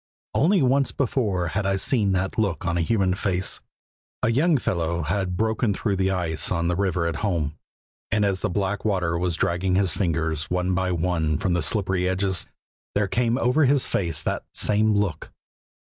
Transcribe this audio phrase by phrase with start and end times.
[0.33, 3.61] Only once before had I seen that look on a human face.
[4.23, 7.55] A young fellow had broken through the ice on the river at home,
[8.09, 12.07] and as the black water was dragging his fingers one by one from the slippery
[12.09, 12.47] edges,
[12.95, 15.29] there came over his face that same look.